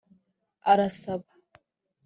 arasaba 0.71 1.29